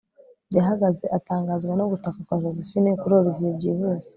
yahagaze 0.57 1.05
atangazwa 1.17 1.73
no 1.79 1.85
gutaka 1.91 2.19
kwa 2.25 2.41
josephine; 2.43 2.89
kuri 3.01 3.13
olivier 3.19 3.53
byihuse 3.57 4.09